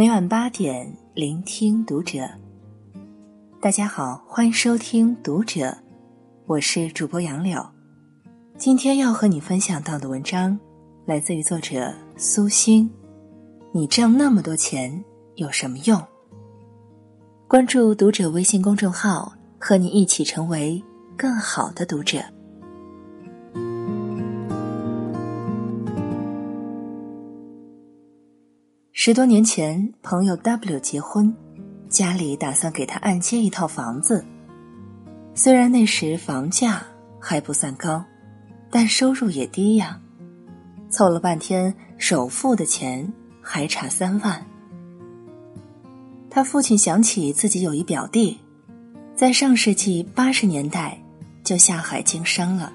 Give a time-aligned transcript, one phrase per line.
[0.00, 2.26] 每晚八点，聆听读者。
[3.60, 5.60] 大家好，欢迎收听《读者》，
[6.46, 7.62] 我是主播杨柳。
[8.56, 10.58] 今天要和你分享到的文章，
[11.04, 12.90] 来自于作者苏欣。
[13.72, 15.04] 你挣那么多钱
[15.34, 16.02] 有什么用？
[17.46, 20.82] 关注《读者》微信公众号，和你一起成为
[21.14, 22.24] 更好的读者。
[29.02, 31.34] 十多年前，朋友 W 结婚，
[31.88, 34.22] 家里打算给他按揭一套房子。
[35.34, 36.82] 虽然那时房价
[37.18, 38.04] 还不算高，
[38.70, 39.98] 但收入也低呀。
[40.90, 44.44] 凑了半天，首付的钱还差三万。
[46.28, 48.38] 他父亲想起自己有一表弟，
[49.16, 51.02] 在上世纪八十年代
[51.42, 52.70] 就下海经商了，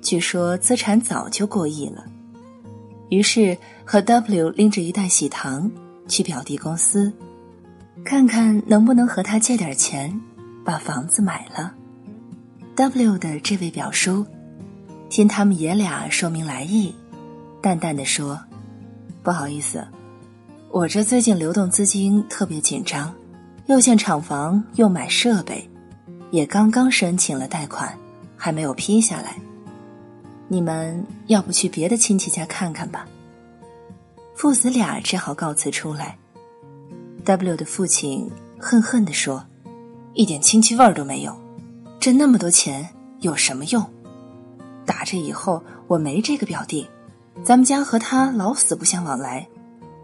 [0.00, 2.02] 据说资产早就过亿了。
[3.08, 5.70] 于是和 W 拎着一袋喜糖
[6.06, 7.12] 去表弟公司，
[8.04, 10.20] 看看能不能和他借点钱，
[10.64, 11.74] 把房子买了。
[12.76, 14.24] W 的这位表叔，
[15.08, 16.94] 听他们爷俩说明来意，
[17.60, 18.38] 淡淡的说
[19.22, 19.86] ：“不好意思，
[20.70, 23.12] 我这最近流动资金特别紧张，
[23.66, 25.68] 又建厂房又买设备，
[26.30, 27.98] 也刚刚申请了贷款，
[28.36, 29.34] 还没有批下来。”
[30.48, 33.06] 你们要不去别的亲戚家看看吧。
[34.34, 36.16] 父子俩只好告辞出来。
[37.24, 39.44] W 的父亲恨恨地说
[40.14, 41.36] ：“一点亲戚味儿都没有，
[42.00, 42.88] 挣那么多钱
[43.20, 43.84] 有什么用？
[44.86, 46.88] 打这以后我没这个表弟，
[47.44, 49.46] 咱们家和他老死不相往来，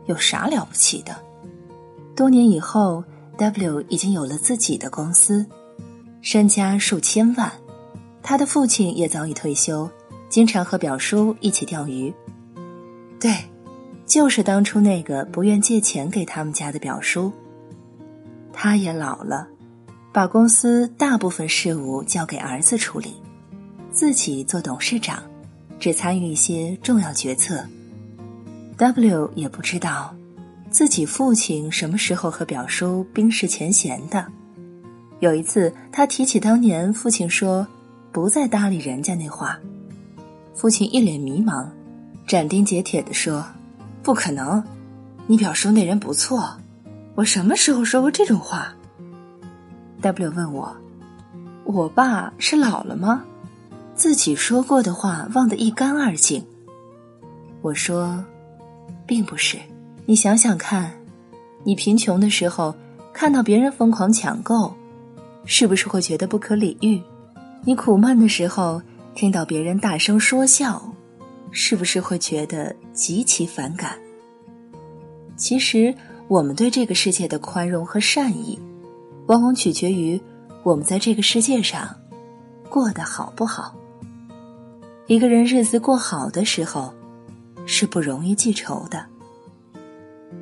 [0.07, 1.17] 有啥了不起的？”
[2.15, 3.03] 多年以后
[3.39, 5.47] ，W 已经有了自己的公司，
[6.21, 7.51] 身家数千万，
[8.23, 9.89] 他的父亲也早已退休。
[10.29, 12.13] 经常和表叔一起钓鱼，
[13.21, 13.33] 对，
[14.05, 17.33] 就是当初那个不愿借钱给他们家的表叔。
[18.53, 19.49] 他也老了，
[20.13, 23.15] 把公司大部分事务交给儿子处理，
[23.91, 25.23] 自己做董事长，
[25.79, 27.65] 只参与一些重要决策。
[28.77, 30.15] W 也不知道，
[30.71, 34.27] 自己父亲什么时候和表叔冰释前嫌的。
[35.21, 37.67] 有一次，他提起当年父亲说
[38.11, 39.59] 不再搭理人家那话。
[40.55, 41.67] 父亲一脸迷茫，
[42.29, 43.45] 斩钉截铁地说
[44.05, 44.63] ：“不可能，
[45.27, 46.57] 你表叔那人不错，
[47.17, 48.73] 我什么时候说过这种话
[50.01, 50.75] ？”W 问我
[51.67, 53.25] ：“我爸是老了吗？
[53.97, 56.43] 自己说过的话忘得一干二净。”
[57.61, 58.25] 我说
[59.05, 59.59] ：“并不是，
[60.07, 60.93] 你想想看，
[61.65, 62.73] 你贫穷的时候
[63.13, 64.73] 看到别人疯狂抢购，
[65.45, 67.03] 是不是会觉得不可理喻？
[67.65, 68.81] 你苦闷的时候。”
[69.15, 70.83] 听到别人大声说笑，
[71.53, 73.97] 是不是会觉得极其反感？
[75.37, 75.95] 其实，
[76.27, 78.59] 我们对这个世界的宽容和善意，
[79.27, 80.21] 往往取决于
[80.65, 81.95] 我们在这个世界上
[82.69, 83.75] 过得好不好。
[85.07, 86.93] 一个人日子过好的时候，
[87.67, 89.07] 是不容易记仇的。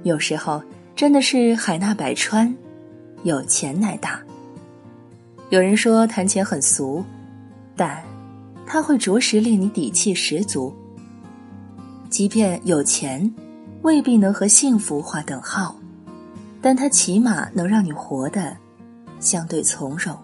[0.02, 0.62] 有时候，
[0.96, 2.54] 真的是海纳百川，
[3.22, 4.22] 有钱乃大。
[5.50, 7.04] 有人说谈钱很俗，
[7.76, 8.02] 但。
[8.66, 10.74] 他会着实令你底气十足。
[12.08, 13.32] 即便有钱，
[13.82, 15.74] 未必能和幸福划等号，
[16.60, 18.56] 但他起码能让你活得
[19.18, 20.16] 相对从容。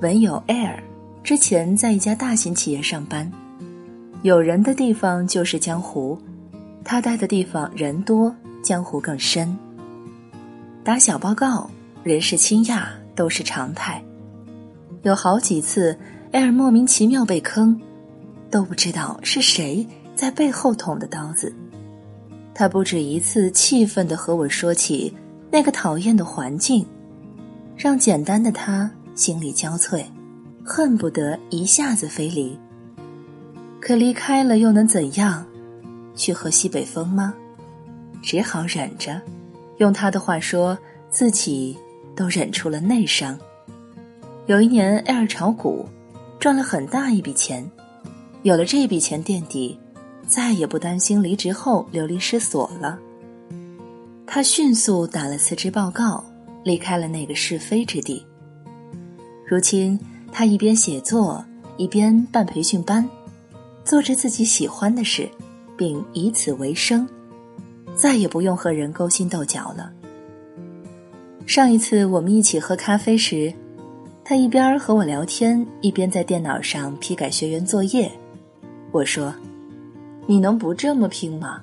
[0.00, 0.80] 文友 Air
[1.22, 3.30] 之前在一家大型企业上班，
[4.22, 6.18] 有人的地方就是江湖，
[6.84, 8.34] 他待的地方人多，
[8.64, 9.56] 江湖更深。
[10.84, 11.70] 打小报告，
[12.02, 12.82] 人事倾轧
[13.14, 14.02] 都是常态。
[15.02, 15.96] 有好几次，
[16.32, 17.80] 艾尔莫名其妙被坑，
[18.50, 21.54] 都不知道是谁在背后捅的刀子。
[22.52, 25.14] 他不止一次气愤地和我说起
[25.52, 26.84] 那个讨厌的环境，
[27.76, 30.04] 让简单的他心力交瘁，
[30.64, 32.58] 恨不得一下子飞离。
[33.80, 35.46] 可离开了又能怎样？
[36.16, 37.32] 去喝西北风吗？
[38.20, 39.22] 只好忍着。
[39.78, 40.78] 用他的话说，
[41.10, 41.76] 自己
[42.14, 43.38] 都忍出了内伤。
[44.46, 45.86] 有一年，艾尔炒股，
[46.38, 47.68] 赚了很大一笔钱。
[48.42, 49.78] 有了这笔钱垫底，
[50.26, 52.98] 再也不担心离职后流离失所了。
[54.26, 56.24] 他迅速打了辞职报告，
[56.64, 58.26] 离开了那个是非之地。
[59.46, 59.98] 如今，
[60.32, 61.44] 他一边写作，
[61.76, 63.08] 一边办培训班，
[63.84, 65.28] 做着自己喜欢的事，
[65.76, 67.06] 并以此为生。
[67.94, 69.92] 再也不用和人勾心斗角了。
[71.46, 73.52] 上一次我们一起喝咖啡时
[74.24, 78.10] 他一边和我聊天，一边在电脑上批改学员作业。
[78.92, 79.34] 我说
[80.26, 81.62] ：“你能不这么拼吗？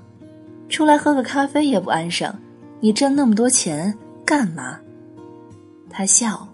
[0.68, 2.34] 出来喝个咖啡也不安生，
[2.80, 4.80] 你挣那么多钱干嘛？”
[5.90, 6.48] 他笑：“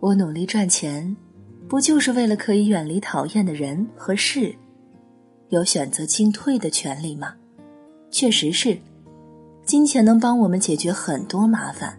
[0.00, 1.16] 我努力赚钱，
[1.68, 4.54] 不就是为了可以远离讨厌的人和事，
[5.48, 7.34] 有选择进退的权利吗？”
[8.10, 8.78] 确实是，
[9.64, 11.96] 金钱能帮我们解决很多麻烦，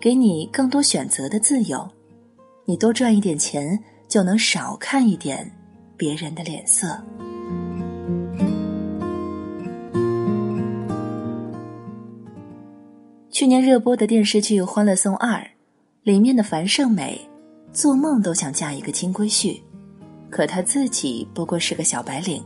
[0.00, 1.88] 给你更多选择的自由。
[2.64, 3.78] 你多赚一点钱，
[4.08, 5.50] 就能少看一点
[5.96, 7.00] 别人的脸色。
[13.30, 15.40] 去年热播的电视剧《欢乐颂二》，
[16.02, 17.20] 里面的樊胜美，
[17.72, 19.62] 做梦都想嫁一个金龟婿，
[20.28, 22.44] 可她自己不过是个小白领，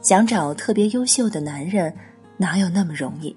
[0.00, 1.94] 想找特别优秀的男人，
[2.38, 3.36] 哪有那么容易？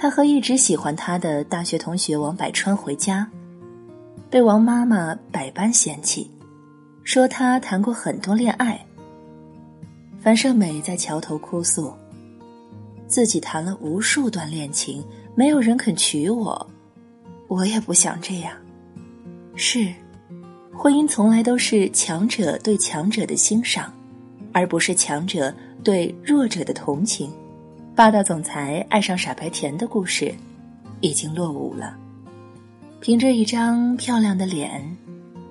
[0.00, 3.30] 他和一直喜欢他的大学同学王百川回家。
[4.30, 6.30] 被王妈妈百般嫌弃，
[7.04, 8.82] 说他谈过很多恋爱。
[10.18, 11.92] 樊胜美在桥头哭诉，
[13.06, 15.04] 自己谈了无数段恋情，
[15.34, 16.66] 没有人肯娶我，
[17.46, 18.56] 我也不想这样。
[19.54, 19.92] 是，
[20.72, 23.92] 婚姻从来都是强者对强者的欣赏，
[24.50, 25.54] 而不是强者
[25.84, 27.30] 对弱者的同情。
[28.00, 30.34] 霸道总裁爱上傻白甜的故事，
[31.02, 31.94] 已经落伍了。
[32.98, 34.96] 凭着一张漂亮的脸，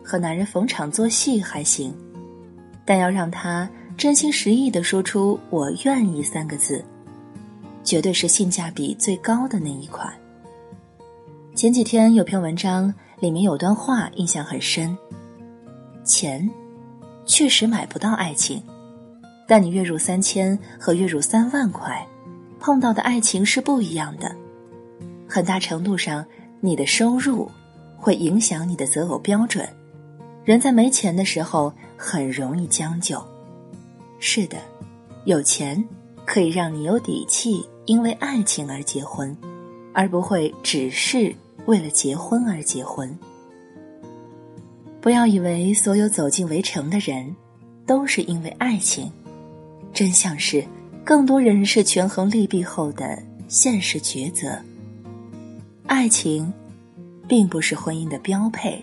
[0.04, 1.94] 和男人逢场作戏还行，
[2.84, 6.84] 但要让他真心实意的说出“我愿意”三个字，
[7.84, 10.12] 绝对是性价比最高的那一款。
[11.54, 14.98] 前几天有篇文章，里面有段话印象很深：
[16.04, 16.50] 钱
[17.28, 18.60] 确实买不到爱情，
[19.48, 22.04] 但你月入三千和月入三万块，
[22.60, 24.36] 碰到的爱情是不一样的，
[25.28, 26.26] 很大程度上。
[26.62, 27.50] 你的收入
[27.96, 29.66] 会影响你的择偶标准。
[30.44, 33.24] 人在没钱的时候很容易将就。
[34.20, 34.58] 是的，
[35.24, 35.82] 有钱
[36.26, 39.34] 可以让你有底气，因为爱情而结婚，
[39.94, 41.34] 而不会只是
[41.66, 43.18] 为了结婚而结婚。
[45.00, 47.34] 不要以为所有走进围城的人
[47.86, 49.10] 都是因为爱情，
[49.94, 50.62] 真相是
[51.04, 53.18] 更多人是权衡利弊后的
[53.48, 54.58] 现实抉择。
[55.88, 56.54] 爱情，
[57.28, 58.80] 并不是婚姻的标配，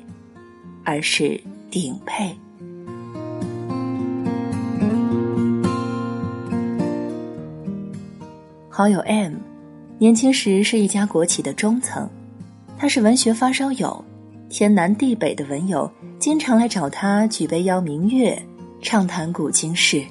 [0.84, 1.40] 而是
[1.70, 2.36] 顶配。
[8.68, 9.34] 好友 M，
[9.98, 12.08] 年轻时是一家国企的中层，
[12.76, 14.04] 他是文学发烧友，
[14.50, 18.42] 天南地北的文友经常来找他举杯邀明月，
[18.82, 20.04] 畅谈古今事。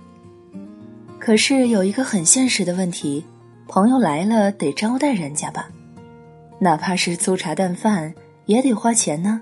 [1.25, 3.25] 可是有一个很现实的问题，
[3.67, 5.67] 朋友来了得招待人家吧。
[6.59, 8.13] 哪怕是粗茶淡饭
[8.45, 9.41] 也得花钱呢，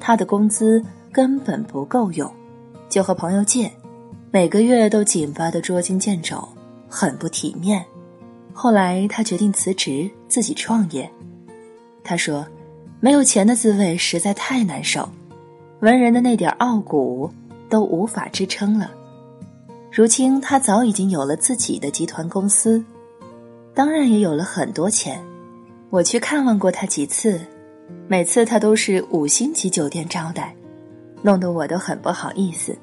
[0.00, 2.28] 他的工资根本不够用，
[2.88, 3.70] 就和朋友借，
[4.32, 6.42] 每个月都紧巴的捉襟见肘，
[6.88, 7.84] 很不体面。
[8.52, 11.08] 后来他决定辞职，自己创业。
[12.02, 12.44] 他说
[12.98, 15.08] ：“没有钱的滋味实在太难受，
[15.82, 17.30] 文人的那点傲骨
[17.68, 18.90] 都无法支撑了。”
[19.92, 22.82] 如今他早已经有了自己的集团公司，
[23.74, 25.20] 当然也有了很多钱。
[25.90, 27.40] 我去看望过他几次，
[28.06, 30.54] 每次他都是五星级酒店招待，
[31.22, 32.76] 弄得我都很不好意思。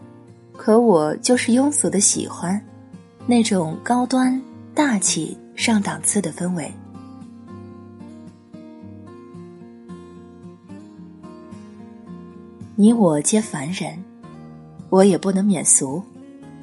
[0.58, 2.62] 可我就是庸俗的喜欢，
[3.26, 4.42] 那种高端
[4.76, 6.70] 大气上档次的氛围。
[12.76, 13.98] 你我皆凡人，
[14.90, 16.04] 我也不能免俗，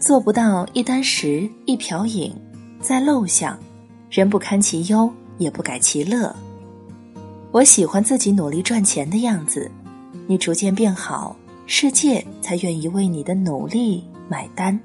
[0.04, 2.30] 做不到一箪食一瓢饮，
[2.78, 3.58] 在陋巷，
[4.10, 5.10] 人不堪其忧。
[5.38, 6.32] 也不改其乐。
[7.50, 9.68] 我喜欢自己努力赚钱的样子，
[10.28, 11.34] 你逐渐变好，
[11.66, 14.78] 世界才愿意为你的努力买单。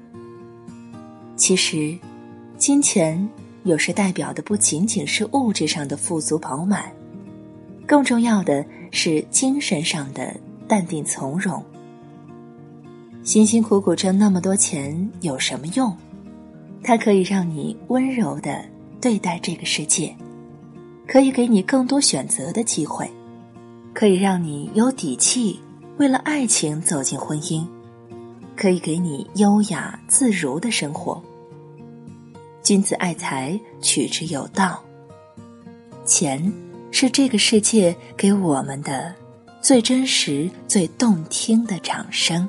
[1.36, 1.96] 其实，
[2.56, 3.28] 金钱
[3.64, 6.90] 有时代表的不仅仅是物质上的富足饱满，
[7.86, 10.34] 更重要的是精神上的
[10.66, 11.62] 淡定从容。
[13.30, 15.96] 辛辛苦苦挣那么多钱有什么用？
[16.82, 18.64] 它可以让你温柔的
[19.00, 20.12] 对待这个世界。
[21.06, 23.08] 可以给你更多选择的机会，
[23.94, 25.60] 可以让你有底气
[25.96, 27.64] 为了爱情走进婚姻，
[28.56, 31.22] 可以给你优雅自如的生活。
[32.64, 34.82] 君子爱财，取之有道。
[36.04, 36.52] 钱
[36.90, 39.14] 是这个世界给我们的
[39.62, 42.48] 最真实、最动听的掌声。